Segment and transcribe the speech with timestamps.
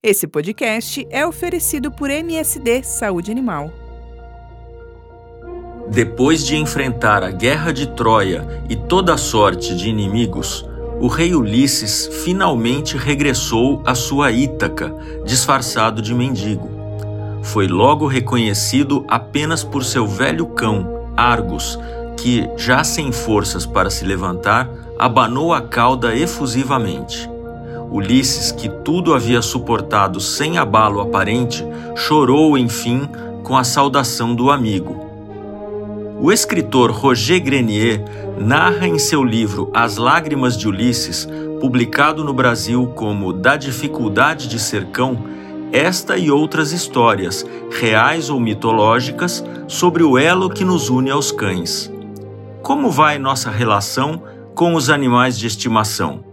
[0.00, 3.72] Esse podcast é oferecido por MSD Saúde Animal.
[5.88, 10.64] Depois de enfrentar a guerra de Troia e toda sorte de inimigos,
[11.00, 16.70] o rei Ulisses finalmente regressou à sua Ítaca, disfarçado de mendigo.
[17.42, 21.76] Foi logo reconhecido apenas por seu velho cão, Argos,
[22.16, 27.28] que, já sem forças para se levantar, abanou a cauda efusivamente.
[27.90, 31.64] Ulisses, que tudo havia suportado sem abalo aparente,
[31.96, 33.08] chorou, enfim,
[33.42, 35.08] com a saudação do amigo.
[36.20, 38.04] O escritor Roger Grenier
[38.36, 41.26] narra em seu livro As Lágrimas de Ulisses,
[41.60, 45.24] publicado no Brasil como Da Dificuldade de Ser Cão,
[45.72, 51.90] esta e outras histórias, reais ou mitológicas, sobre o elo que nos une aos cães.
[52.62, 54.22] Como vai nossa relação
[54.54, 56.27] com os animais de estimação?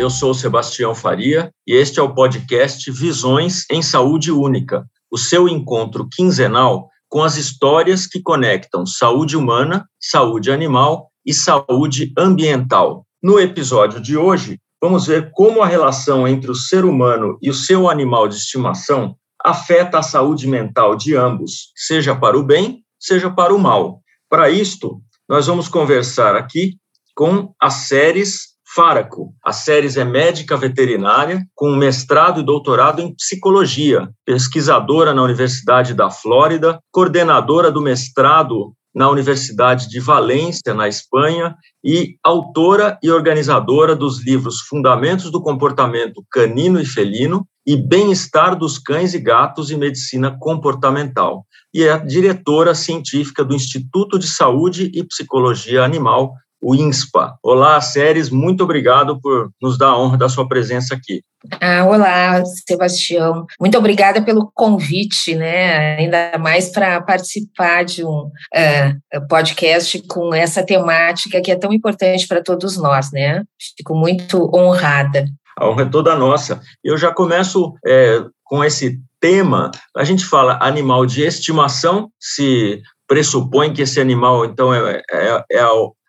[0.00, 5.46] Eu sou Sebastião Faria e este é o podcast Visões em Saúde Única, o seu
[5.46, 13.04] encontro quinzenal com as histórias que conectam saúde humana, saúde animal e saúde ambiental.
[13.22, 17.54] No episódio de hoje, vamos ver como a relação entre o ser humano e o
[17.54, 23.28] seu animal de estimação afeta a saúde mental de ambos, seja para o bem, seja
[23.30, 24.00] para o mal.
[24.30, 26.78] Para isto, nós vamos conversar aqui
[27.14, 29.34] com as séries Faraco.
[29.44, 36.08] A Séries é médica veterinária com mestrado e doutorado em psicologia, pesquisadora na Universidade da
[36.08, 44.24] Flórida, coordenadora do mestrado na Universidade de Valência, na Espanha, e autora e organizadora dos
[44.24, 50.36] livros Fundamentos do Comportamento Canino e Felino e Bem-Estar dos Cães e Gatos e Medicina
[50.38, 51.44] Comportamental.
[51.72, 57.34] E é diretora científica do Instituto de Saúde e Psicologia Animal o INSPA.
[57.42, 61.22] Olá, Séries, muito obrigado por nos dar a honra da sua presença aqui.
[61.58, 63.46] Ah, olá, Sebastião.
[63.58, 65.96] Muito obrigada pelo convite, né?
[65.96, 72.28] Ainda mais para participar de um uh, podcast com essa temática que é tão importante
[72.28, 73.42] para todos nós, né?
[73.76, 75.24] Fico muito honrada.
[75.58, 76.60] A honra é toda nossa.
[76.84, 79.70] Eu já começo é, com esse tema.
[79.96, 85.60] A gente fala animal de estimação, se pressupõe que esse animal, então, é, é, é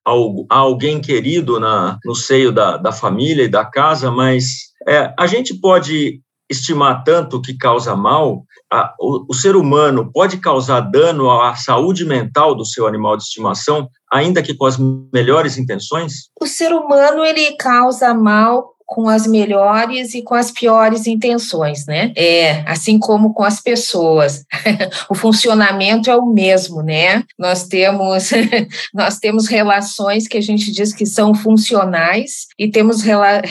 [0.06, 5.28] a alguém querido na, no seio da, da família e da casa, mas é, a
[5.28, 11.32] gente pode estimar tanto que causa mal, a, o, o, ser humano pode causar dano
[11.32, 14.78] à saúde mental do seu animal de estimação, ainda que com as
[15.14, 16.30] melhores intenções?
[16.42, 22.12] O ser humano ele causa mal com as melhores e com as piores intenções, né?
[22.14, 24.44] É, assim como com as pessoas.
[25.10, 27.24] o funcionamento é o mesmo, né?
[27.40, 28.32] Nós temos
[28.94, 33.42] nós temos relações que a gente diz que são funcionais e temos rela,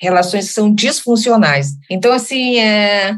[0.00, 1.68] relações que são disfuncionais.
[1.88, 3.14] Então assim, é,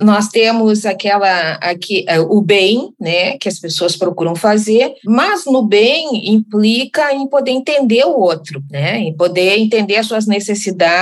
[0.00, 5.62] nós temos aquela aqui é, o bem, né, que as pessoas procuram fazer, mas no
[5.62, 8.98] bem implica em poder entender o outro, né?
[8.98, 11.01] Em poder entender as suas necessidades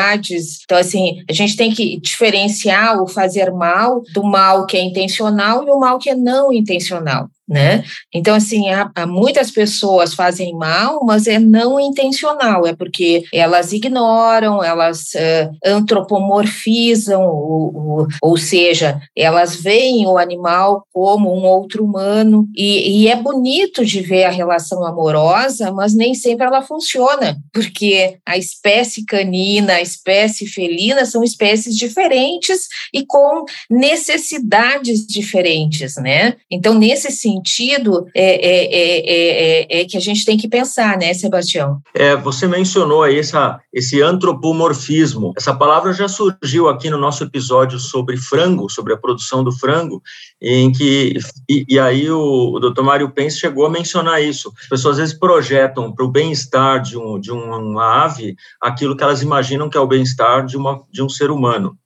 [0.65, 5.66] então, assim, a gente tem que diferenciar o fazer mal do mal que é intencional
[5.66, 7.83] e o mal que é não intencional né?
[8.15, 13.72] Então, assim, há, há, muitas pessoas fazem mal, mas é não intencional, é porque elas
[13.72, 15.11] ignoram, elas
[15.65, 23.16] antropomorfizam, ou, ou, seja, elas veem o animal como um outro humano, e, e é
[23.16, 29.75] bonito de ver a relação amorosa, mas nem sempre ela funciona, porque a espécie canina,
[29.75, 36.37] a espécie felina são espécies diferentes e com necessidades diferentes, né?
[36.49, 39.01] Então, nesse sentido, sentido é, é,
[39.71, 41.81] é, é, que a gente tem que pensar, né, Sebastião?
[41.95, 45.33] É, você mencionou aí essa, esse antropomorfismo.
[45.37, 50.03] Essa palavra já surgiu aqui no nosso episódio sobre frango, sobre a produção do frango,
[50.41, 51.15] em que
[51.48, 52.83] e, e aí o, o Dr.
[52.83, 54.53] Mário Pence chegou a mencionar isso.
[54.63, 59.03] As pessoas às vezes projetam para o bem-estar de, um, de uma ave aquilo que
[59.03, 61.77] elas imaginam que é o bem-estar de, uma, de um ser humano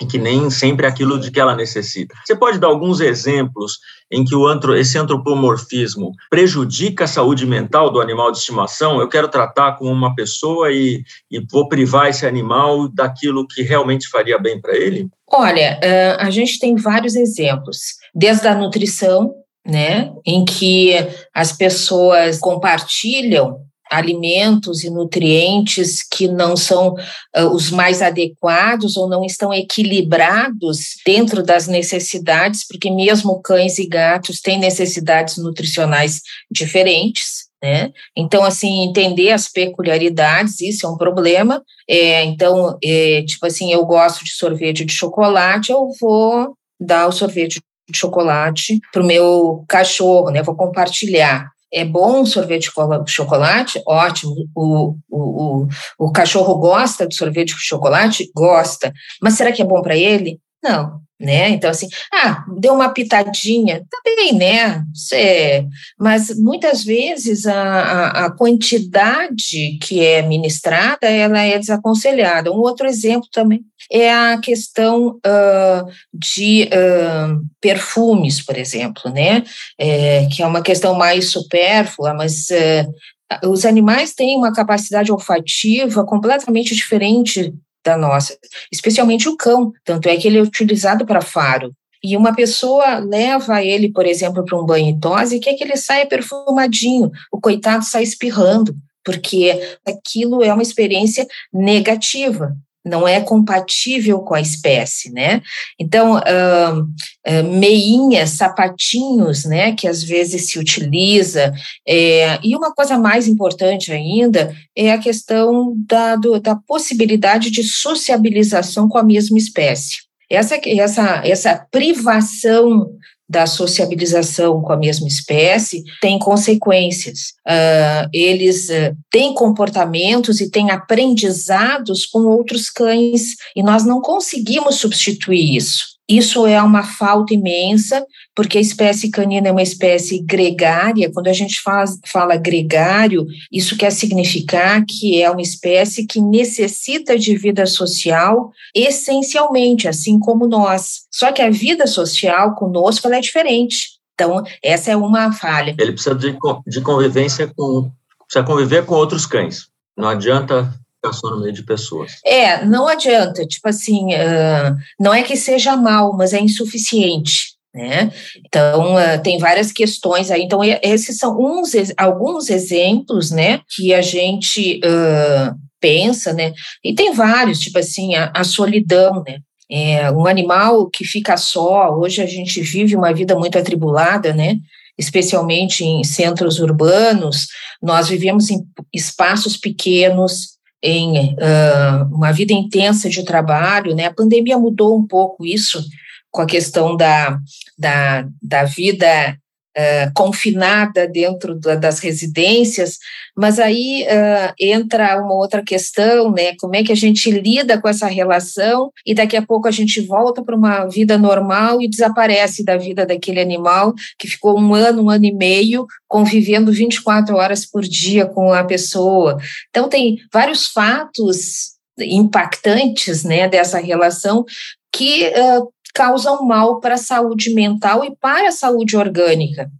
[0.00, 2.14] e que nem sempre é aquilo de que ela necessita.
[2.24, 3.78] Você pode dar alguns exemplos
[4.10, 9.00] em que o antro, esse antropomorfismo prejudica a saúde mental do animal de estimação?
[9.00, 14.08] Eu quero tratar como uma pessoa e, e vou privar esse animal daquilo que realmente
[14.08, 15.08] faria bem para ele?
[15.28, 15.80] Olha,
[16.18, 17.78] a gente tem vários exemplos,
[18.14, 19.34] desde a nutrição,
[19.66, 20.94] né, em que
[21.34, 26.94] as pessoas compartilham alimentos e nutrientes que não são
[27.36, 33.86] uh, os mais adequados ou não estão equilibrados dentro das necessidades, porque mesmo cães e
[33.86, 37.46] gatos têm necessidades nutricionais diferentes.
[37.62, 37.90] Né?
[38.16, 41.62] Então, assim, entender as peculiaridades, isso é um problema.
[41.88, 47.12] É, então, é, tipo assim, eu gosto de sorvete de chocolate, eu vou dar o
[47.12, 50.42] sorvete de chocolate para o meu cachorro, né?
[50.42, 51.50] Vou compartilhar.
[51.72, 52.70] É bom sorvete
[53.04, 53.82] de chocolate?
[53.86, 54.34] Ótimo.
[54.54, 55.68] O, o, o,
[55.98, 58.30] o cachorro gosta de sorvete de chocolate?
[58.34, 58.92] Gosta.
[59.20, 60.38] Mas será que é bom para ele?
[60.62, 61.48] Não né?
[61.48, 64.82] Então, assim, ah, deu uma pitadinha, bem, né?
[64.94, 65.66] Cê,
[65.98, 72.52] mas muitas vezes a, a, a, quantidade que é ministrada, ela é desaconselhada.
[72.52, 79.42] Um outro exemplo também é a questão uh, de uh, perfumes, por exemplo, né?
[79.78, 86.04] É, que é uma questão mais supérflua, mas uh, os animais têm uma capacidade olfativa
[86.04, 87.54] completamente diferente
[87.86, 88.36] da nossa,
[88.70, 91.72] especialmente o cão, tanto é que ele é utilizado para faro.
[92.02, 95.64] E uma pessoa leva ele, por exemplo, para um banho e tosse e quer que
[95.64, 102.54] ele saia perfumadinho, o coitado sai espirrando, porque aquilo é uma experiência negativa
[102.86, 105.42] não é compatível com a espécie, né?
[105.78, 111.52] Então, uh, uh, meinhas, sapatinhos, né, que às vezes se utiliza,
[111.86, 117.64] é, e uma coisa mais importante ainda é a questão da, do, da possibilidade de
[117.64, 119.96] sociabilização com a mesma espécie.
[120.30, 122.90] Essa, essa, essa privação
[123.28, 127.34] da sociabilização com a mesma espécie tem consequências.
[127.46, 134.76] Uh, eles uh, têm comportamentos e têm aprendizados com outros cães, e nós não conseguimos
[134.76, 135.95] substituir isso.
[136.08, 138.04] Isso é uma falta imensa,
[138.34, 141.10] porque a espécie canina é uma espécie gregária.
[141.12, 147.18] Quando a gente faz, fala gregário, isso quer significar que é uma espécie que necessita
[147.18, 151.06] de vida social essencialmente, assim como nós.
[151.10, 153.96] Só que a vida social conosco é diferente.
[154.14, 155.74] Então, essa é uma falha.
[155.78, 156.36] Ele precisa de,
[156.66, 157.90] de convivência com.
[158.26, 159.66] precisa conviver com outros cães.
[159.96, 160.72] Não adianta
[161.12, 162.12] ficar no meio de pessoas.
[162.24, 167.56] É, não adianta, tipo assim, uh, não é que seja mal, mas é insuficiente.
[167.74, 168.10] Né?
[168.46, 170.42] Então, uh, tem várias questões aí.
[170.42, 176.54] Então, esses são uns, alguns exemplos né, que a gente uh, pensa, né?
[176.82, 179.40] E tem vários, tipo assim, a, a solidão, né?
[179.70, 184.58] É, um animal que fica só, hoje a gente vive uma vida muito atribulada, né?
[184.96, 187.48] Especialmente em centros urbanos,
[187.82, 188.64] nós vivemos em
[188.94, 190.55] espaços pequenos,
[190.86, 194.06] em uh, uma vida intensa de trabalho, né?
[194.06, 195.84] A pandemia mudou um pouco isso
[196.30, 197.38] com a questão da,
[197.76, 199.36] da, da vida
[199.76, 202.98] uh, confinada dentro da, das residências,
[203.36, 206.54] mas aí uh, entra uma outra questão, né?
[206.58, 210.00] Como é que a gente lida com essa relação e daqui a pouco a gente
[210.00, 215.02] volta para uma vida normal e desaparece da vida daquele animal que ficou um ano,
[215.04, 219.38] um ano e meio convivendo 24 horas por dia com a pessoa.
[219.68, 224.44] Então tem vários fatos impactantes, né, dessa relação
[224.92, 229.70] que uh, causam mal para a saúde mental e para a saúde orgânica.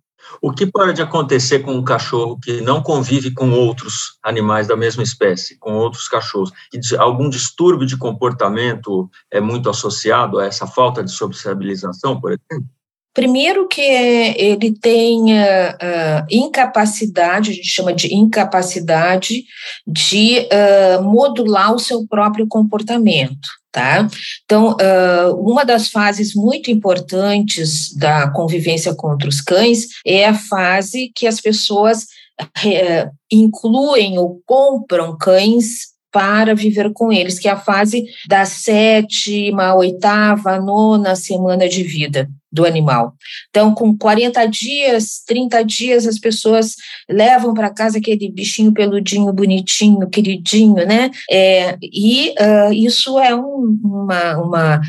[0.41, 5.03] O que pode acontecer com um cachorro que não convive com outros animais da mesma
[5.03, 6.53] espécie, com outros cachorros?
[6.99, 12.67] Algum distúrbio de comportamento é muito associado a essa falta de sociabilização, por exemplo?
[13.15, 19.45] Primeiro que ele tem uh, incapacidade, a gente chama de incapacidade
[19.87, 23.49] de uh, modular o seu próprio comportamento.
[23.77, 24.09] Tá?
[24.47, 31.13] Então, uh, uma das fases muito importantes da convivência contra os cães é a fase
[31.15, 32.05] que as pessoas
[32.41, 39.75] uh, incluem ou compram cães para viver com eles, que é a fase da sétima,
[39.75, 43.15] oitava, nona semana de vida do animal.
[43.51, 46.75] Então, com 40 dias, 30 dias, as pessoas
[47.09, 51.11] levam para casa aquele bichinho peludinho, bonitinho, queridinho, né?
[51.31, 54.81] É, e uh, isso é um, uma, uma,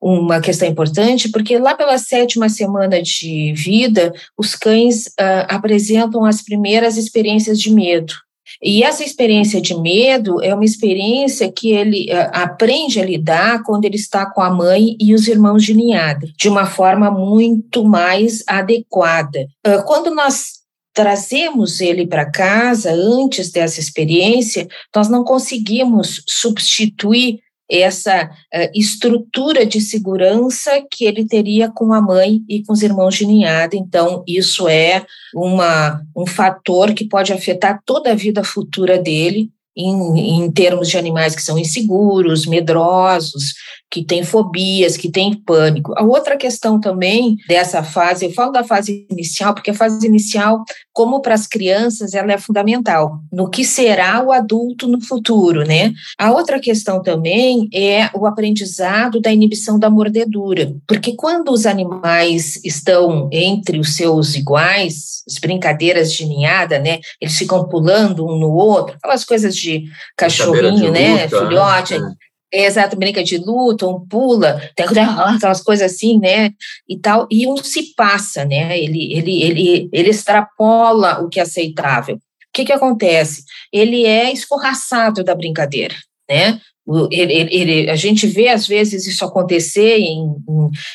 [0.00, 6.40] uma questão importante, porque lá pela sétima semana de vida, os cães uh, apresentam as
[6.40, 8.14] primeiras experiências de medo.
[8.62, 13.84] E essa experiência de medo é uma experiência que ele uh, aprende a lidar quando
[13.84, 18.42] ele está com a mãe e os irmãos de ninhada, de uma forma muito mais
[18.46, 19.46] adequada.
[19.66, 20.58] Uh, quando nós
[20.92, 27.38] trazemos ele para casa antes dessa experiência, nós não conseguimos substituir
[27.70, 33.14] essa uh, estrutura de segurança que ele teria com a mãe e com os irmãos
[33.14, 33.76] de ninhada.
[33.76, 40.42] Então, isso é uma, um fator que pode afetar toda a vida futura dele, em,
[40.42, 43.54] em termos de animais que são inseguros, medrosos,
[43.90, 45.94] que têm fobias, que têm pânico.
[45.96, 50.62] A outra questão também dessa fase, eu falo da fase inicial, porque a fase inicial,
[50.92, 55.92] como para as crianças, ela é fundamental no que será o adulto no futuro, né?
[56.18, 62.62] A outra questão também é o aprendizado da inibição da mordedura, porque quando os animais
[62.64, 67.00] estão entre os seus iguais, as brincadeiras de ninhada, né?
[67.20, 69.84] Eles ficam pulando um no outro, aquelas coisas de
[70.16, 71.24] cachorrinho, de né?
[71.24, 71.98] Luta, Filhote.
[71.98, 72.12] Né?
[72.52, 74.86] Exato, brinca de luta, um pula, tem
[75.36, 76.50] aquelas coisas assim, né,
[76.88, 81.42] e tal, e um se passa, né, ele, ele, ele, ele extrapola o que é
[81.42, 82.16] aceitável.
[82.16, 82.20] O
[82.54, 83.44] que que acontece?
[83.70, 85.94] Ele é escorraçado da brincadeira,
[86.28, 86.58] né,
[87.10, 90.34] ele, ele, a gente vê, às vezes, isso acontecer em,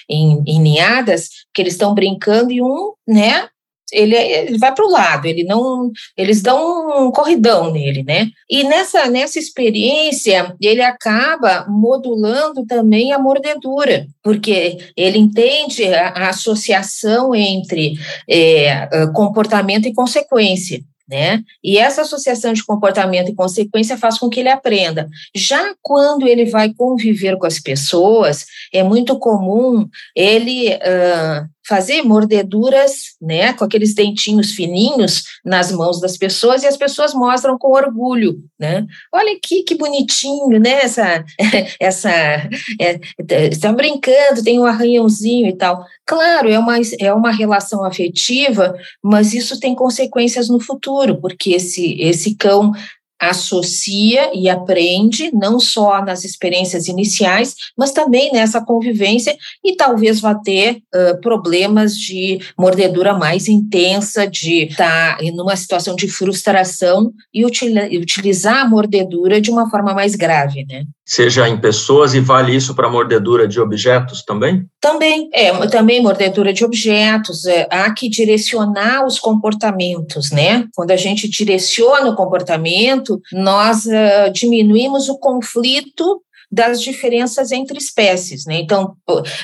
[0.09, 3.47] em, em ninhadas, que eles estão brincando e um, né,
[3.93, 8.27] ele, ele vai para o lado, ele não, eles dão um corridão nele, né?
[8.49, 16.29] E nessa, nessa experiência, ele acaba modulando também a mordedura, porque ele entende a, a
[16.29, 17.93] associação entre
[18.29, 20.81] é, comportamento e consequência.
[21.07, 21.43] Né?
[21.61, 25.09] E essa associação de comportamento e consequência faz com que ele aprenda.
[25.35, 33.15] Já quando ele vai conviver com as pessoas, é muito comum ele uh, fazer mordeduras,
[33.21, 38.43] né, com aqueles dentinhos fininhos nas mãos das pessoas e as pessoas mostram com orgulho,
[38.59, 38.85] né?
[39.13, 40.83] Olha aqui que bonitinho, né?
[40.83, 41.23] Essa,
[41.79, 42.11] essa,
[42.79, 42.99] é,
[43.51, 45.85] estão brincando, tem um arranhãozinho e tal.
[46.05, 51.99] Claro, é uma, é uma relação afetiva, mas isso tem consequências no futuro, porque esse,
[52.01, 52.71] esse cão
[53.19, 60.35] associa e aprende, não só nas experiências iniciais, mas também nessa convivência, e talvez vá
[60.35, 67.45] ter uh, problemas de mordedura mais intensa, de estar tá numa situação de frustração e
[67.45, 70.83] utilizar a mordedura de uma forma mais grave, né?
[71.05, 74.65] Seja em pessoas e vale isso para mordedura de objetos também?
[74.79, 80.65] Também, é, também mordedura de objetos, é, há que direcionar os comportamentos, né?
[80.73, 86.21] Quando a gente direciona o comportamento, nós uh, diminuímos o conflito
[86.53, 88.59] das diferenças entre espécies, né?
[88.59, 88.95] Então,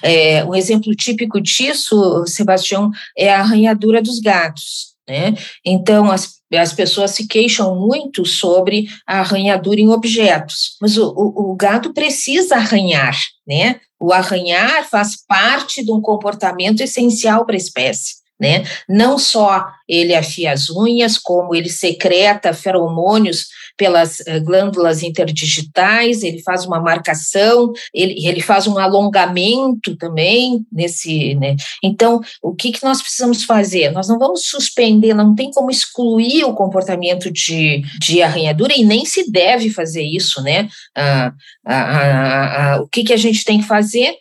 [0.03, 5.33] é, um exemplo típico disso, Sebastião, é a arranhadura dos gatos, né?
[5.65, 11.51] Então, as as pessoas se queixam muito sobre a arranhadura em objetos, mas o, o,
[11.51, 13.15] o gato precisa arranhar,
[13.47, 13.79] né?
[13.99, 18.19] O arranhar faz parte de um comportamento essencial para a espécie.
[18.39, 18.63] Né?
[18.87, 23.47] Não só ele afia as unhas, como ele secreta feromônios
[23.79, 31.33] pelas eh, glândulas interdigitais, ele faz uma marcação, ele, ele faz um alongamento também nesse,
[31.35, 31.55] né?
[31.81, 33.89] Então, o que, que nós precisamos fazer?
[33.91, 39.05] Nós não vamos suspender, não tem como excluir o comportamento de, de arranhadura e nem
[39.05, 40.67] se deve fazer isso, né?
[40.93, 41.31] Ah,
[41.65, 44.13] ah, ah, o que, que a gente tem que fazer?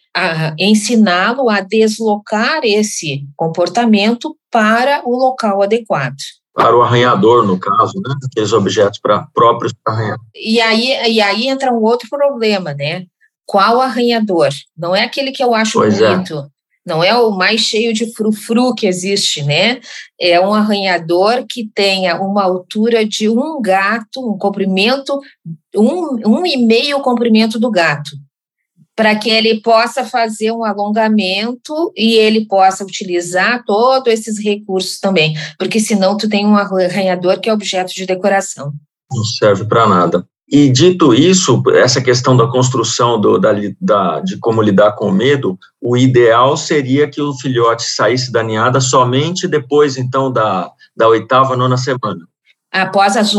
[0.59, 6.17] ensiná-lo a deslocar esse comportamento para o local adequado
[6.59, 8.17] para o arranhador, no caso, né?
[8.25, 10.19] Aqueles objetos para próprios para arranhar.
[10.35, 13.05] E aí, e aí entra um outro problema, né?
[13.47, 14.49] Qual arranhador?
[14.77, 16.11] Não é aquele que eu acho pois é.
[16.11, 16.35] bonito.
[16.35, 16.47] É.
[16.85, 19.81] Não é o mais cheio de frufru que existe, né?
[20.21, 25.21] É um arranhador que tenha uma altura de um gato, um comprimento,
[25.77, 28.11] um, um e meio comprimento do gato
[28.99, 35.37] para que ele possa fazer um alongamento e ele possa utilizar todos esses recursos também,
[35.57, 38.73] porque senão tu tem um arranhador que é objeto de decoração.
[39.12, 40.26] Não serve para nada.
[40.50, 45.12] E dito isso, essa questão da construção do, da, da, de como lidar com o
[45.12, 51.07] medo, o ideal seria que o filhote saísse da ninhada somente depois, então, da, da
[51.07, 52.26] oitava, nona semana.
[52.71, 53.33] Após as.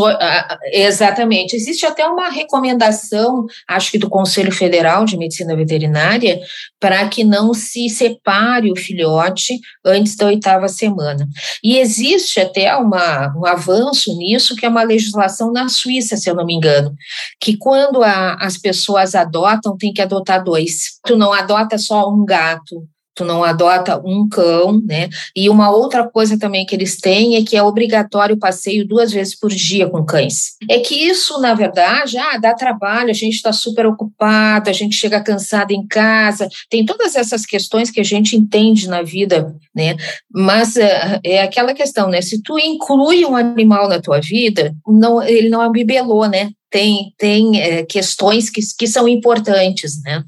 [0.72, 1.54] Exatamente.
[1.54, 6.40] Existe até uma recomendação, acho que do Conselho Federal de Medicina Veterinária,
[6.80, 11.28] para que não se separe o filhote antes da oitava semana.
[11.62, 16.34] E existe até uma, um avanço nisso, que é uma legislação na Suíça, se eu
[16.34, 16.92] não me engano,
[17.40, 20.98] que quando a, as pessoas adotam, tem que adotar dois.
[21.06, 25.08] Tu não adota só um gato, tu não adota um cão, né?
[25.34, 29.12] E uma outra coisa também que eles têm é que é obrigatório o passeio duas
[29.12, 30.56] vezes por dia com cães.
[30.68, 34.94] É que isso, na verdade, ah, dá trabalho, a gente está super ocupado, a gente
[34.94, 39.96] chega cansado em casa, tem todas essas questões que a gente entende na vida, né?
[40.32, 42.22] Mas é, é aquela questão, né?
[42.22, 46.50] Se tu inclui um animal na tua vida, não, ele não é um bibelô, né?
[46.70, 50.22] Tem, tem é, questões que, que são importantes, né?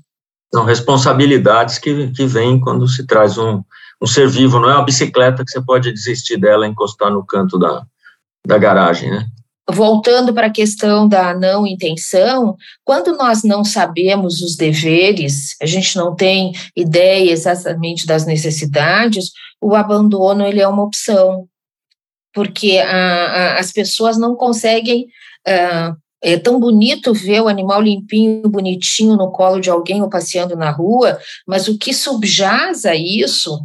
[0.55, 3.63] São responsabilidades que, que vêm quando se traz um,
[4.03, 7.25] um ser vivo, não é uma bicicleta que você pode desistir dela e encostar no
[7.25, 7.85] canto da,
[8.47, 9.27] da garagem, né?
[9.71, 15.97] Voltando para a questão da não intenção, quando nós não sabemos os deveres, a gente
[15.97, 19.31] não tem ideia exatamente das necessidades,
[19.61, 21.47] o abandono ele é uma opção,
[22.35, 25.07] porque a, a, as pessoas não conseguem
[25.47, 30.57] uh, é tão bonito ver o animal limpinho, bonitinho no colo de alguém ou passeando
[30.57, 33.59] na rua, mas o que subjaz a isso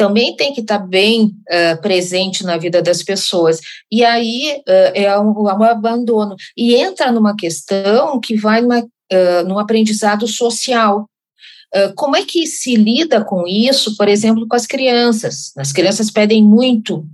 [0.00, 3.60] também tem que estar bem uh, presente na vida das pessoas.
[3.92, 6.36] E aí uh, é, um, é um, abandono.
[6.56, 11.06] E entra numa questão que vai numa, uh, num aprendizado social.
[11.94, 15.52] como é que se lida com isso, por exemplo, com as crianças?
[15.56, 17.04] As crianças pedem muito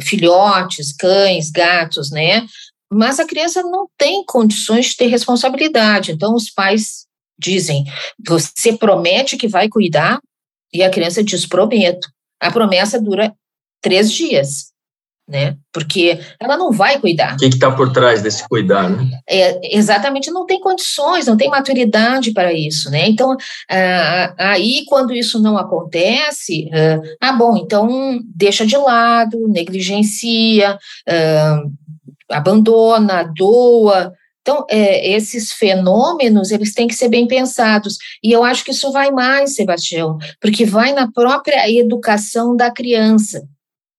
[0.00, 2.46] filhotes, cães, gatos, né?
[2.90, 6.12] Mas a criança não tem condições de ter responsabilidade.
[6.12, 7.06] Então, os pais
[7.38, 7.84] dizem:
[8.26, 10.20] você promete que vai cuidar,
[10.72, 12.08] e a criança diz: prometo.
[12.40, 13.34] A promessa dura
[13.82, 14.68] três dias.
[15.28, 15.58] Né?
[15.70, 17.34] Porque ela não vai cuidar.
[17.34, 19.10] O que está por trás desse cuidar, né?
[19.28, 23.06] É, exatamente, não tem condições, não tem maturidade para isso, né?
[23.06, 23.36] Então,
[23.70, 31.62] ah, aí quando isso não acontece, ah, ah, bom, então deixa de lado, negligencia, ah,
[32.30, 34.12] abandona, doa.
[34.48, 37.98] Então, é, esses fenômenos, eles têm que ser bem pensados.
[38.24, 43.46] E eu acho que isso vai mais, Sebastião, porque vai na própria educação da criança,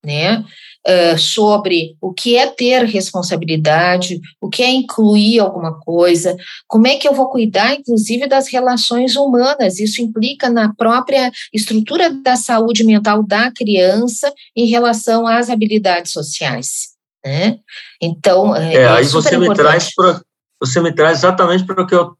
[0.04, 0.44] né?
[0.88, 6.96] Uh, sobre o que é ter responsabilidade, o que é incluir alguma coisa, como é
[6.96, 9.78] que eu vou cuidar, inclusive, das relações humanas.
[9.78, 16.99] Isso implica na própria estrutura da saúde mental da criança em relação às habilidades sociais.
[17.26, 17.60] Né?
[18.02, 20.22] Então, é, é aí você me traz pra,
[20.60, 22.16] você me traz exatamente para o que eu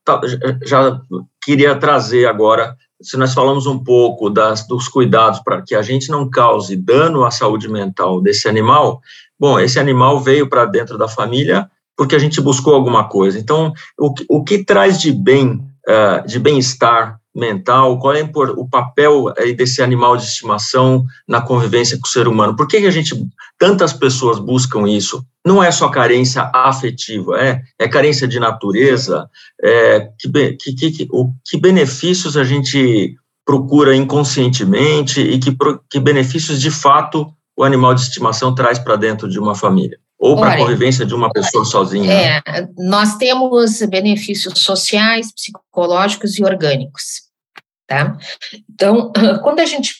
[0.66, 1.02] já
[1.42, 2.76] queria trazer agora.
[3.02, 7.24] Se nós falamos um pouco das, dos cuidados para que a gente não cause dano
[7.24, 9.02] à saúde mental desse animal,
[9.40, 13.38] bom, esse animal veio para dentro da família porque a gente buscou alguma coisa.
[13.38, 19.34] Então, o, o que traz de bem, uh, de bem-estar mental, qual é o papel
[19.56, 22.56] desse animal de estimação na convivência com o ser humano?
[22.56, 23.16] Por que a gente,
[23.58, 25.26] tantas pessoas buscam isso?
[25.46, 29.30] Não é só carência afetiva, é, é carência de natureza,
[29.64, 35.56] é, que, que, que, o, que benefícios a gente procura inconscientemente e que,
[35.90, 37.26] que benefícios de fato
[37.58, 39.98] o animal de estimação traz para dentro de uma família?
[40.20, 42.12] Ou para a convivência de uma pessoa sozinha?
[42.12, 47.29] É, nós temos benefícios sociais, psicológicos e orgânicos.
[47.90, 48.16] Tá?
[48.70, 49.96] Então, quando a gente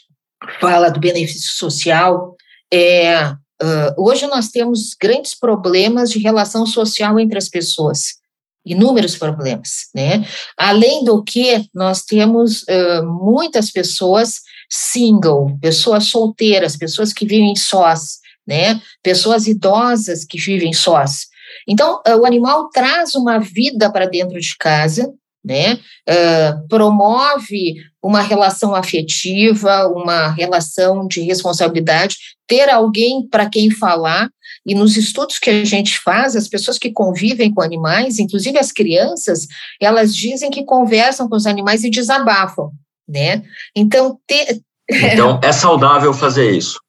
[0.62, 2.36] fala do benefício social,
[2.72, 8.20] é, uh, hoje nós temos grandes problemas de relação social entre as pessoas,
[8.64, 10.24] inúmeros problemas, né?
[10.56, 18.20] Além do que, nós temos uh, muitas pessoas single, pessoas solteiras, pessoas que vivem sós,
[18.48, 18.80] né?
[19.02, 21.26] Pessoas idosas que vivem sós.
[21.68, 25.12] Então, uh, o animal traz uma vida para dentro de casa,
[25.44, 25.80] né?
[26.08, 34.30] Uh, promove uma relação afetiva, uma relação de responsabilidade, ter alguém para quem falar.
[34.66, 38.72] E nos estudos que a gente faz, as pessoas que convivem com animais, inclusive as
[38.72, 39.48] crianças,
[39.82, 42.72] elas dizem que conversam com os animais e desabafam,
[43.08, 43.44] né?
[43.76, 44.62] Então, ter...
[44.90, 46.80] então é saudável fazer isso.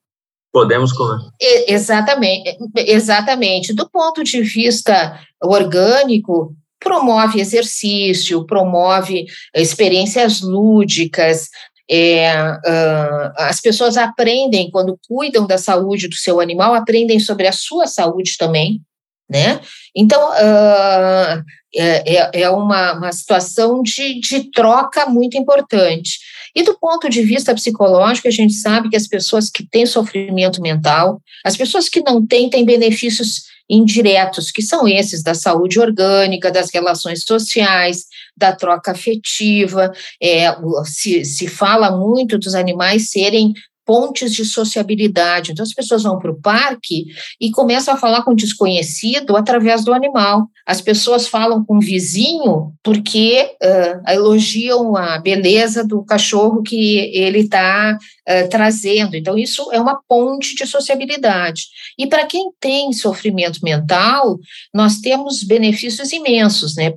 [0.53, 1.31] Podemos conversar.
[1.41, 3.73] Exatamente, exatamente.
[3.73, 11.49] Do ponto de vista orgânico, promove exercício, promove experiências lúdicas,
[11.91, 17.53] é, uh, as pessoas aprendem, quando cuidam da saúde do seu animal, aprendem sobre a
[17.53, 18.81] sua saúde também,
[19.29, 19.61] né?
[19.95, 21.43] Então, uh,
[21.75, 26.19] é, é uma, uma situação de, de troca muito importante.
[26.55, 30.61] E do ponto de vista psicológico, a gente sabe que as pessoas que têm sofrimento
[30.61, 36.51] mental, as pessoas que não têm, têm benefícios indiretos, que são esses da saúde orgânica,
[36.51, 38.07] das relações sociais,
[38.37, 39.93] da troca afetiva.
[40.21, 40.47] É,
[40.85, 43.55] se, se fala muito dos animais serem
[43.91, 45.51] pontes de sociabilidade.
[45.51, 47.07] Então, as pessoas vão para o parque
[47.41, 50.47] e começam a falar com o desconhecido através do animal.
[50.65, 57.41] As pessoas falam com o vizinho porque uh, elogiam a beleza do cachorro que ele
[57.41, 59.17] está uh, trazendo.
[59.17, 61.63] Então, isso é uma ponte de sociabilidade.
[61.99, 64.39] E para quem tem sofrimento mental,
[64.73, 66.93] nós temos benefícios imensos, né?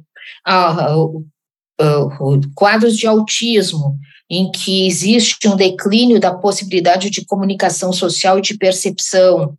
[1.82, 3.98] Uh, quadros de autismo,
[4.30, 9.56] em que existe um declínio da possibilidade de comunicação social e de percepção.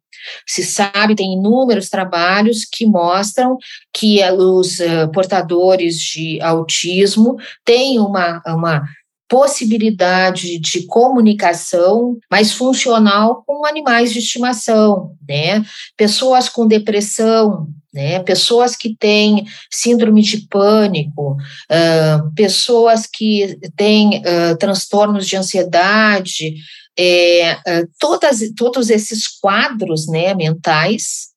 [0.46, 3.58] Se sabe, tem inúmeros trabalhos que mostram
[3.92, 8.84] que os uh, portadores de autismo têm uma, uma
[9.28, 15.64] possibilidade de comunicação mais funcional com animais de estimação, né?
[15.96, 18.18] Pessoas com depressão, né?
[18.24, 21.36] Pessoas que têm síndrome de pânico,
[21.70, 26.56] uh, pessoas que têm uh, transtornos de ansiedade,
[26.98, 31.32] é, uh, todas, todos esses quadros né, mentais,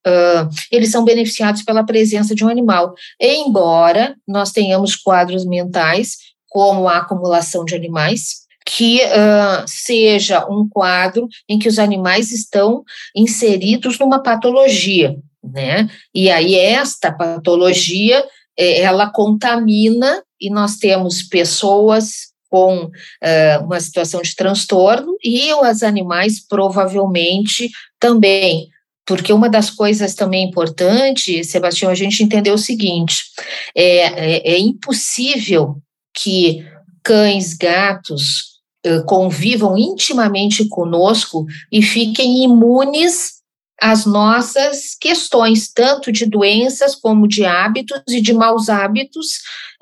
[0.71, 6.15] eles são beneficiados pela presença de um animal, embora nós tenhamos quadros mentais
[6.49, 12.83] como a acumulação de animais, que uh, seja um quadro em que os animais estão
[13.15, 15.15] inseridos numa patologia,
[15.51, 15.89] né?
[16.13, 18.23] E aí esta patologia,
[18.57, 25.83] eh, ela contamina e nós temos pessoas com uh, uma situação de transtorno e os
[25.83, 28.69] animais provavelmente também,
[29.05, 33.23] porque uma das coisas também importantes, Sebastião, a gente entendeu o seguinte:
[33.75, 35.77] é, é, é impossível
[36.13, 36.65] que
[37.03, 43.36] cães, gatos uh, convivam intimamente conosco e fiquem imunes
[43.81, 49.27] às nossas questões, tanto de doenças como de hábitos e de maus hábitos.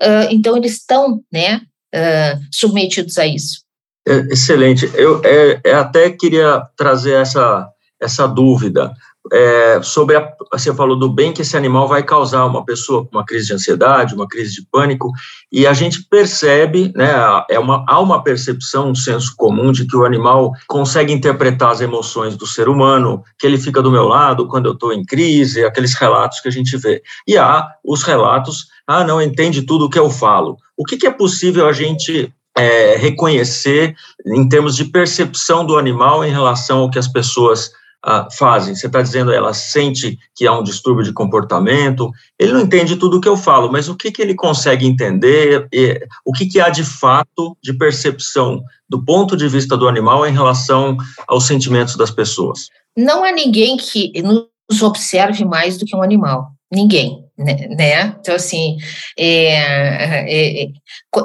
[0.02, 1.62] Uh, então, eles estão né,
[1.94, 3.66] uh, submetidos a isso.
[4.08, 4.90] É, excelente.
[4.94, 7.68] Eu é, é, até queria trazer essa,
[8.00, 8.94] essa dúvida
[9.32, 13.18] é, sobre a, você falou do bem que esse animal vai causar uma pessoa com
[13.18, 15.12] uma crise de ansiedade, uma crise de pânico,
[15.52, 17.14] e a gente percebe, né,
[17.50, 21.82] é uma, há uma percepção, um senso comum de que o animal consegue interpretar as
[21.82, 25.64] emoções do ser humano, que ele fica do meu lado quando eu estou em crise,
[25.64, 27.02] aqueles relatos que a gente vê.
[27.28, 30.58] E há os relatos, ah, não entende tudo o que eu falo.
[30.78, 36.24] O que, que é possível a gente é, reconhecer em termos de percepção do animal
[36.24, 37.72] em relação ao que as pessoas
[38.04, 38.76] ah, fazem.
[38.76, 43.18] Você está dizendo ela sente que há um distúrbio de comportamento, ele não entende tudo
[43.18, 46.60] o que eu falo, mas o que, que ele consegue entender, e, o que, que
[46.60, 50.96] há de fato de percepção do ponto de vista do animal em relação
[51.28, 52.68] aos sentimentos das pessoas?
[52.96, 56.52] Não há ninguém que nos observe mais do que um animal.
[56.72, 57.68] Ninguém, né?
[57.70, 58.16] né?
[58.20, 58.78] Então, assim,
[59.18, 60.68] é, é, é,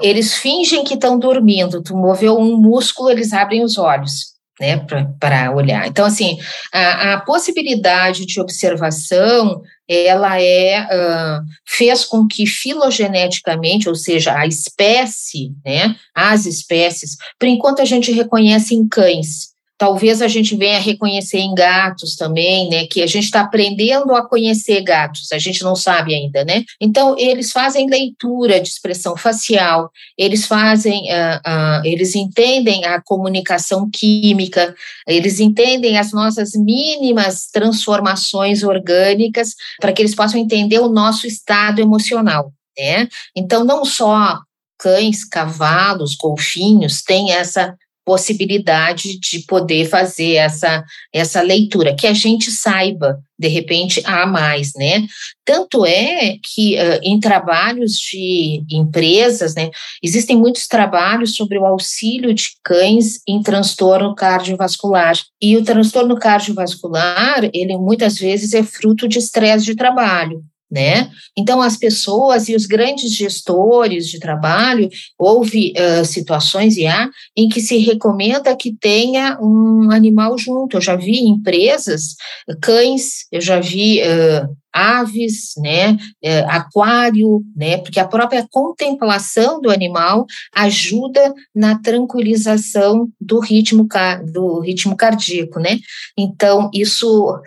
[0.02, 1.82] eles fingem que estão dormindo.
[1.82, 4.84] Tu moveu um músculo, eles abrem os olhos né,
[5.18, 5.86] para olhar.
[5.86, 6.38] Então, assim,
[6.72, 14.46] a, a, possibilidade de observação, ela é, uh, fez com que filogeneticamente, ou seja, a
[14.46, 19.49] espécie, né, as espécies, por enquanto a gente reconhece em cães,
[19.80, 22.86] Talvez a gente venha reconhecer em gatos também, né?
[22.86, 26.64] Que a gente está aprendendo a conhecer gatos, a gente não sabe ainda, né?
[26.78, 33.88] Então, eles fazem leitura de expressão facial, eles fazem, uh, uh, eles entendem a comunicação
[33.90, 34.74] química,
[35.08, 41.80] eles entendem as nossas mínimas transformações orgânicas para que eles possam entender o nosso estado
[41.80, 43.08] emocional, né?
[43.34, 44.40] Então, não só
[44.78, 52.50] cães, cavalos, golfinhos têm essa possibilidade de poder fazer essa, essa leitura, que a gente
[52.50, 55.06] saiba, de repente, há mais, né?
[55.44, 59.70] Tanto é que uh, em trabalhos de empresas, né,
[60.02, 65.14] existem muitos trabalhos sobre o auxílio de cães em transtorno cardiovascular.
[65.40, 71.10] E o transtorno cardiovascular, ele muitas vezes é fruto de estresse de trabalho né?
[71.36, 77.48] Então, as pessoas e os grandes gestores de trabalho, houve uh, situações e há em
[77.48, 80.76] que se recomenda que tenha um animal junto.
[80.76, 82.14] Eu já vi empresas,
[82.60, 89.70] cães, eu já vi uh, aves, né, uh, aquário, né, porque a própria contemplação do
[89.70, 93.88] animal ajuda na tranquilização do ritmo,
[94.32, 95.80] do ritmo cardíaco, né?
[96.16, 97.40] Então, isso,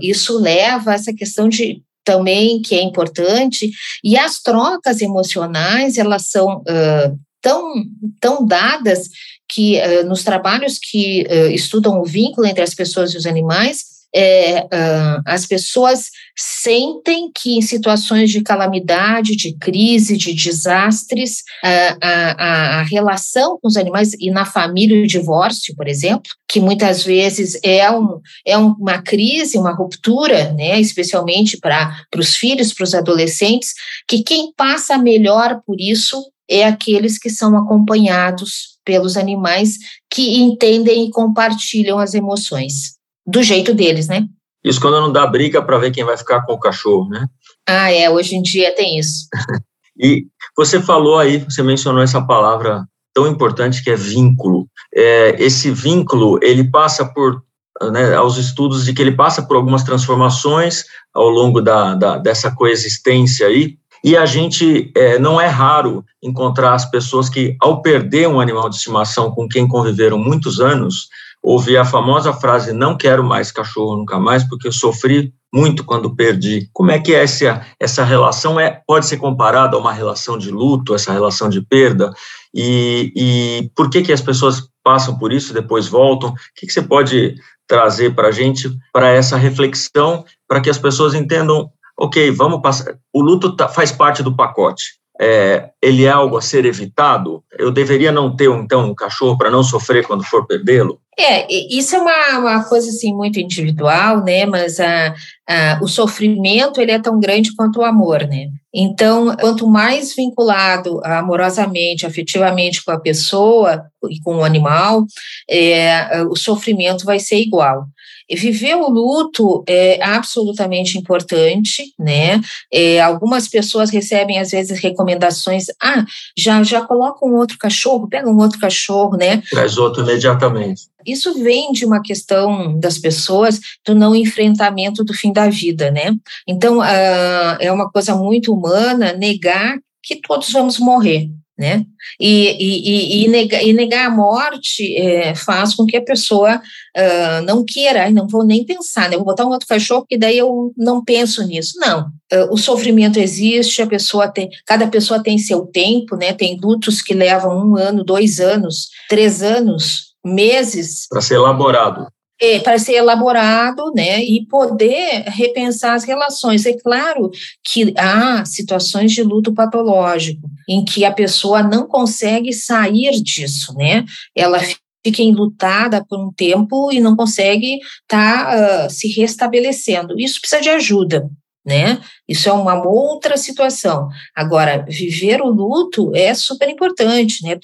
[0.00, 3.70] isso leva a essa questão de também que é importante,
[4.02, 7.72] e as trocas emocionais, elas são uh, tão,
[8.20, 9.08] tão dadas
[9.48, 13.91] que uh, nos trabalhos que uh, estudam o vínculo entre as pessoas e os animais,
[14.14, 21.98] é, uh, as pessoas sentem que em situações de calamidade, de crise, de desastres, uh,
[22.00, 27.04] a, a, relação com os animais e na família o divórcio, por exemplo, que muitas
[27.04, 32.94] vezes é, um, é uma crise, uma ruptura, né, especialmente para os filhos, para os
[32.94, 33.72] adolescentes,
[34.06, 39.78] que quem passa melhor por isso é aqueles que são acompanhados pelos animais
[40.10, 44.26] que entendem e compartilham as emoções do jeito deles, né?
[44.64, 47.26] Isso quando não dá briga para ver quem vai ficar com o cachorro, né?
[47.66, 49.26] Ah, é, hoje em dia tem isso.
[49.98, 54.66] e você falou aí, você mencionou essa palavra tão importante que é vínculo.
[54.94, 57.42] É, esse vínculo, ele passa por,
[57.90, 62.50] né, aos estudos de que ele passa por algumas transformações ao longo da, da dessa
[62.50, 68.28] coexistência aí, e a gente é, não é raro encontrar as pessoas que, ao perder
[68.28, 71.08] um animal de estimação com quem conviveram muitos anos,
[71.42, 76.14] ouvir a famosa frase: Não quero mais cachorro nunca mais, porque eu sofri muito quando
[76.14, 76.68] perdi.
[76.72, 80.50] Como é que é essa, essa relação é, pode ser comparada a uma relação de
[80.50, 82.12] luto, essa relação de perda?
[82.54, 86.30] E, e por que, que as pessoas passam por isso e depois voltam?
[86.30, 87.34] O que, que você pode
[87.66, 92.96] trazer para a gente, para essa reflexão, para que as pessoas entendam ok, vamos passar.
[93.12, 95.00] O luto tá, faz parte do pacote.
[95.20, 97.44] É, ele é algo a ser evitado?
[97.56, 100.98] Eu deveria não ter, então, um cachorro para não sofrer quando for perdê-lo?
[101.18, 105.14] É, isso é uma, uma coisa, assim, muito individual, né, mas a,
[105.46, 111.00] a, o sofrimento, ele é tão grande quanto o amor, né, então, quanto mais vinculado
[111.04, 115.04] amorosamente, afetivamente com a pessoa e com o animal,
[115.48, 117.84] é, o sofrimento vai ser igual.
[118.30, 122.40] Viver o luto é absolutamente importante, né?
[122.72, 126.06] É, algumas pessoas recebem, às vezes, recomendações, ah,
[126.38, 129.42] já, já coloca um outro cachorro, pega um outro cachorro, né?
[129.50, 130.84] Traz outro imediatamente.
[131.06, 136.14] Isso vem de uma questão das pessoas do não enfrentamento do fim da vida, né?
[136.46, 141.84] Então, uh, é uma coisa muito humana negar que todos vamos morrer, né?
[142.20, 147.44] E, e, e, negar, e negar a morte é, faz com que a pessoa uh,
[147.46, 149.16] não queira, não vou nem pensar, né?
[149.16, 151.78] vou botar um outro cachorro, porque daí eu não penso nisso.
[151.78, 156.32] Não, uh, o sofrimento existe, a pessoa tem, cada pessoa tem seu tempo, né?
[156.32, 161.06] Tem lutos que levam um ano, dois anos, três anos, meses.
[161.08, 162.06] Para ser elaborado
[162.42, 166.66] é, para ser elaborado, né, e poder repensar as relações.
[166.66, 167.30] É claro
[167.64, 174.04] que há situações de luto patológico em que a pessoa não consegue sair disso, né?
[174.36, 174.58] Ela
[175.04, 180.18] fica enlutada por um tempo e não consegue estar tá, uh, se restabelecendo.
[180.18, 181.30] Isso precisa de ajuda,
[181.64, 182.00] né?
[182.28, 184.08] Isso é uma outra situação.
[184.34, 187.58] Agora, viver o luto é super importante, né?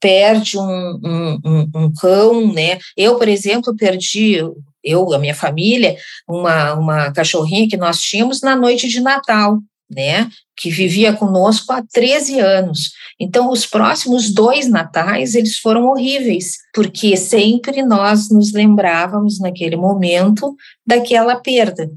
[0.00, 2.78] Perde um, um, um, um cão, né?
[2.96, 4.42] Eu, por exemplo, perdi
[4.82, 5.96] eu, a minha família,
[6.28, 10.28] uma, uma cachorrinha que nós tínhamos na noite de Natal, né?
[10.56, 12.92] Que vivia conosco há 13 anos.
[13.18, 20.54] Então, os próximos dois natais, eles foram horríveis, porque sempre nós nos lembrávamos naquele momento
[20.86, 21.90] daquela perda.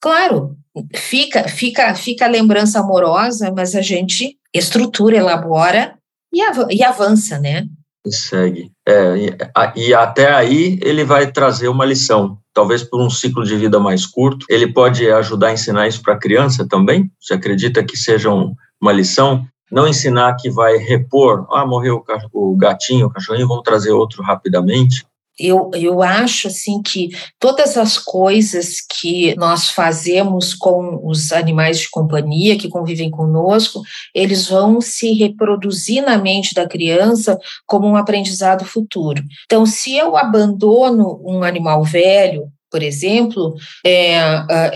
[0.00, 0.56] Claro,
[0.94, 5.94] fica, fica, fica a lembrança amorosa, mas a gente estrutura, elabora
[6.32, 7.66] e, av e avança, né?
[8.06, 8.70] E segue.
[8.86, 12.38] É, e, e até aí ele vai trazer uma lição.
[12.54, 14.46] Talvez por um ciclo de vida mais curto.
[14.48, 17.10] Ele pode ajudar a ensinar isso para a criança também?
[17.20, 19.46] Você acredita que seja um, uma lição?
[19.70, 25.04] Não ensinar que vai repor, ah, morreu o gatinho, o cachorrinho, vamos trazer outro rapidamente
[25.38, 31.90] eu, eu acho assim que todas as coisas que nós fazemos com os animais de
[31.90, 33.82] companhia que convivem conosco,
[34.14, 39.22] eles vão se reproduzir na mente da criança como um aprendizado futuro.
[39.44, 44.18] Então, se eu abandono um animal velho, por exemplo, é,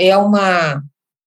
[0.09, 0.83] é uma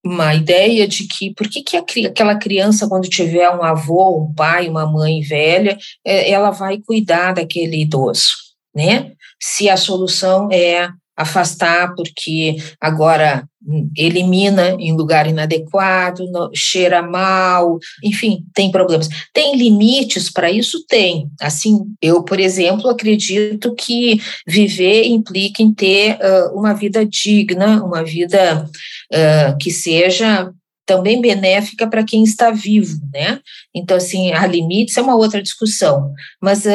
[0.06, 4.70] uma ideia de que por que, que aquela criança, quando tiver um avô, um pai,
[4.70, 8.36] uma mãe velha, é, ela vai cuidar daquele idoso,
[8.74, 9.14] né?
[9.48, 13.48] Se a solução é afastar, porque agora
[13.96, 19.08] elimina em lugar inadequado, cheira mal, enfim, tem problemas.
[19.32, 20.84] Tem limites para isso?
[20.88, 21.30] Tem.
[21.40, 28.04] Assim, eu, por exemplo, acredito que viver implica em ter uh, uma vida digna, uma
[28.04, 28.68] vida
[29.14, 30.52] uh, que seja
[30.86, 33.40] também benéfica para quem está vivo, né?
[33.74, 36.14] Então, assim, há limites, é uma outra discussão.
[36.42, 36.70] Mas, uh,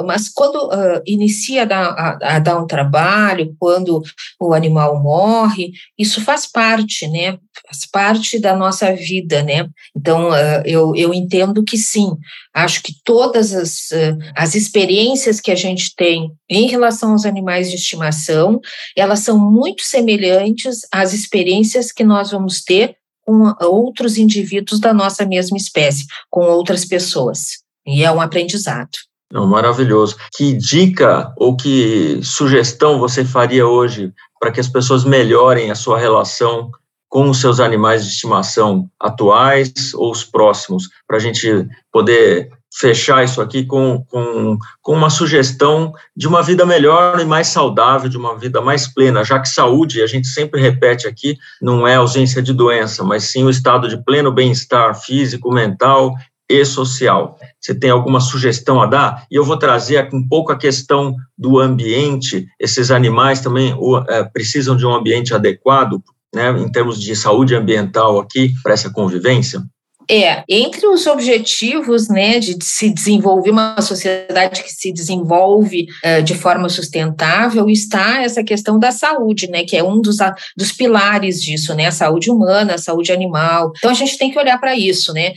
[0.00, 4.02] uh, mas quando uh, inicia a dar, a, dar um trabalho, quando
[4.38, 7.38] o animal morre, isso faz parte, né?
[7.66, 9.66] Faz parte da nossa vida, né?
[9.96, 10.30] Então,
[10.64, 12.10] eu, eu entendo que sim.
[12.54, 13.88] Acho que todas as,
[14.34, 18.60] as experiências que a gente tem em relação aos animais de estimação,
[18.96, 22.97] elas são muito semelhantes às experiências que nós vamos ter
[23.28, 27.58] com outros indivíduos da nossa mesma espécie, com outras pessoas.
[27.86, 28.88] E é um aprendizado.
[29.30, 30.16] Não, maravilhoso.
[30.34, 35.98] Que dica ou que sugestão você faria hoje para que as pessoas melhorem a sua
[35.98, 36.70] relação
[37.06, 43.24] com os seus animais de estimação atuais ou os próximos, para a gente poder fechar
[43.24, 48.16] isso aqui com, com, com uma sugestão de uma vida melhor e mais saudável, de
[48.16, 52.40] uma vida mais plena, já que saúde, a gente sempre repete aqui, não é ausência
[52.40, 56.14] de doença, mas sim o estado de pleno bem-estar físico, mental
[56.48, 57.36] e social.
[57.60, 59.26] Você tem alguma sugestão a dar?
[59.30, 62.46] E eu vou trazer um pouco a questão do ambiente.
[62.58, 63.76] Esses animais também
[64.08, 66.02] é, precisam de um ambiente adequado,
[66.34, 69.62] né, em termos de saúde ambiental aqui, para essa convivência?
[70.10, 76.34] É, entre os objetivos, né, de se desenvolver uma sociedade que se desenvolve uh, de
[76.34, 80.16] forma sustentável, está essa questão da saúde, né, que é um dos,
[80.56, 83.72] dos pilares disso, né, a saúde humana, a saúde animal.
[83.76, 85.34] Então, a gente tem que olhar para isso, né.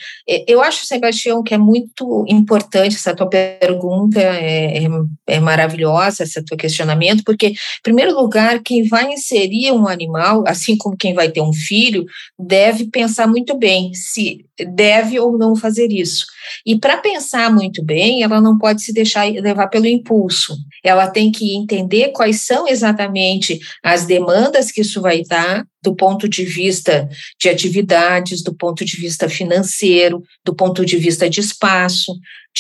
[0.48, 4.88] Eu acho, Sebastião, que é muito importante essa tua pergunta, é, é,
[5.28, 10.78] é maravilhosa esse teu questionamento, porque, em primeiro lugar, quem vai inserir um animal, assim
[10.78, 12.06] como quem vai ter um filho,
[12.40, 16.26] deve pensar muito bem se deve ou não fazer isso.
[16.66, 20.56] E para pensar muito bem, ela não pode se deixar levar pelo impulso.
[20.84, 26.30] Ela tem que entender quais são exatamente as demandas que isso vai dar do ponto
[26.30, 32.14] de vista de atividades, do ponto de vista financeiro, do ponto de vista de espaço,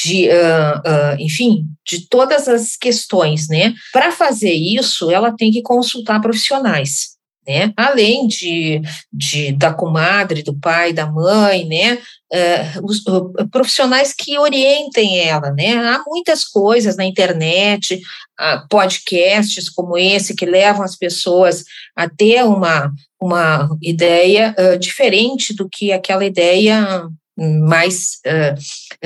[0.03, 3.73] de, uh, uh, enfim, de todas as questões, né?
[3.93, 7.10] Para fazer isso, ela tem que consultar profissionais
[7.47, 7.73] né?
[7.75, 11.97] Além de, de da comadre, do pai, da mãe, né?
[12.33, 15.73] Uh, os uh, profissionais que orientem ela, né?
[15.75, 22.43] Há muitas coisas na internet, uh, podcasts como esse que levam as pessoas a ter
[22.45, 28.53] uma, uma ideia diferente do que aquela ideia mais uh,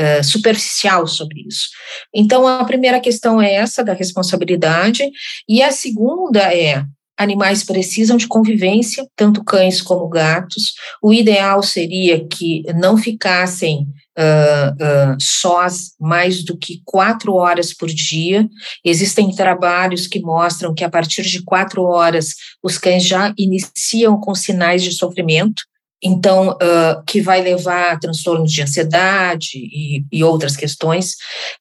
[0.02, 1.70] uh, superficial sobre isso.
[2.14, 5.10] Então, a primeira questão é essa da responsabilidade,
[5.48, 6.84] e a segunda é
[7.18, 10.74] Animais precisam de convivência, tanto cães como gatos.
[11.02, 17.88] O ideal seria que não ficassem uh, uh, sós mais do que quatro horas por
[17.88, 18.48] dia.
[18.84, 24.36] Existem trabalhos que mostram que a partir de quatro horas os cães já iniciam com
[24.36, 25.64] sinais de sofrimento.
[26.04, 31.16] Então, uh, que vai levar a transtornos de ansiedade e, e outras questões,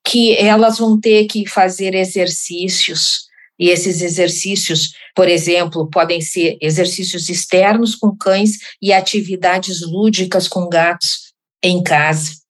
[0.04, 3.23] que elas vão ter que fazer exercícios
[3.58, 10.68] e esses exercícios, por exemplo, podem ser exercícios externos com cães e atividades lúdicas com
[10.68, 12.43] gatos em casa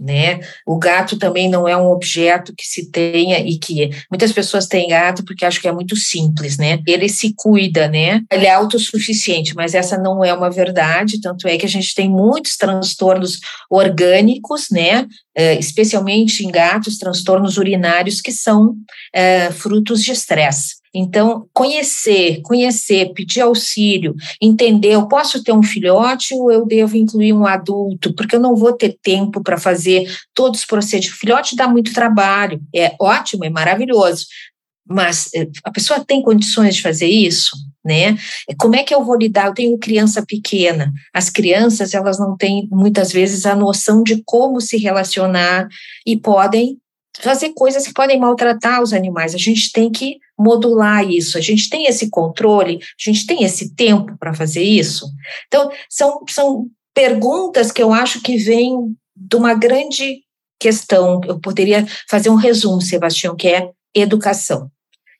[0.00, 0.40] né?
[0.66, 4.88] O gato também não é um objeto que se tenha e que muitas pessoas têm
[4.88, 6.80] gato porque acham que é muito simples, né?
[6.86, 8.20] Ele se cuida, né?
[8.30, 12.08] Ele é autossuficiente, mas essa não é uma verdade, tanto é que a gente tem
[12.08, 13.38] muitos transtornos
[13.70, 15.02] orgânicos, né?
[15.36, 20.83] Uh, especialmente em gatos, transtornos urinários que são uh, frutos de estresse.
[20.94, 27.32] Então, conhecer, conhecer, pedir auxílio, entender, eu posso ter um filhote ou eu devo incluir
[27.32, 31.18] um adulto, porque eu não vou ter tempo para fazer todos os procedimentos.
[31.18, 34.26] Filhote dá muito trabalho, é ótimo, é maravilhoso,
[34.86, 37.56] mas eh, a pessoa tem condições de fazer isso?
[37.84, 38.16] Né?
[38.58, 39.48] Como é que eu vou lidar?
[39.48, 40.90] Eu tenho criança pequena.
[41.12, 45.68] As crianças, elas não têm muitas vezes a noção de como se relacionar
[46.06, 46.78] e podem
[47.20, 49.34] fazer coisas que podem maltratar os animais.
[49.34, 53.74] A gente tem que modular isso, a gente tem esse controle, a gente tem esse
[53.74, 55.06] tempo para fazer isso.
[55.46, 60.22] Então, são, são perguntas que eu acho que vêm de uma grande
[60.58, 61.20] questão.
[61.26, 64.70] Eu poderia fazer um resumo, Sebastião, que é educação.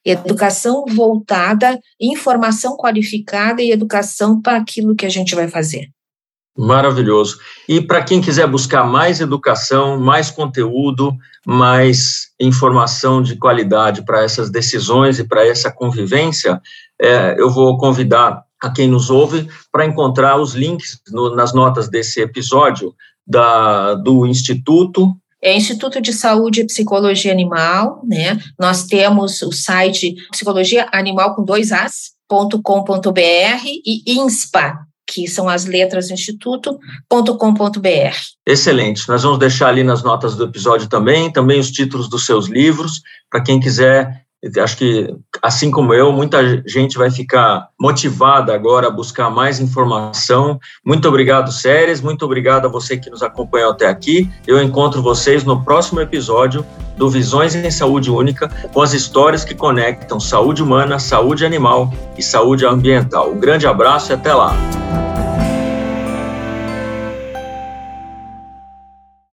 [0.03, 5.89] Educação voltada, informação qualificada e educação para aquilo que a gente vai fazer.
[6.57, 7.37] Maravilhoso.
[7.67, 11.13] E para quem quiser buscar mais educação, mais conteúdo,
[11.45, 16.61] mais informação de qualidade para essas decisões e para essa convivência,
[17.01, 21.89] é, eu vou convidar a quem nos ouve para encontrar os links no, nas notas
[21.89, 22.95] desse episódio
[23.27, 25.13] da, do Instituto.
[25.41, 28.39] É Instituto de Saúde e Psicologia Animal, né?
[28.57, 32.13] Nós temos o site psicologia animal com dois as,
[33.85, 36.79] e INSPA, que são as letras instituto.com.br.
[38.45, 39.07] Excelente.
[39.07, 43.01] Nós vamos deixar ali nas notas do episódio também, também os títulos dos seus livros,
[43.29, 44.24] para quem quiser
[44.61, 50.59] acho que, assim como eu, muita gente vai ficar motivada agora a buscar mais informação.
[50.85, 52.01] Muito obrigado, Séries.
[52.01, 54.29] Muito obrigado a você que nos acompanhou até aqui.
[54.45, 59.55] Eu encontro vocês no próximo episódio do Visões em Saúde Única, com as histórias que
[59.55, 63.31] conectam saúde humana, saúde animal e saúde ambiental.
[63.31, 64.55] Um grande abraço e até lá.